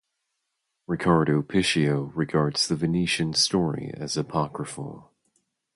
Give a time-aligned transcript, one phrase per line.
[0.87, 5.11] Riccardo Picchio regards the Venetian story as apocryphal.